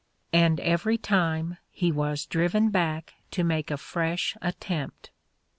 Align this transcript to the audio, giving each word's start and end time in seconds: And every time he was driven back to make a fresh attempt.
And 0.33 0.59
every 0.61 0.97
time 0.97 1.57
he 1.69 1.91
was 1.91 2.25
driven 2.25 2.71
back 2.71 3.13
to 3.29 3.43
make 3.43 3.69
a 3.69 3.77
fresh 3.77 4.35
attempt. 4.41 5.11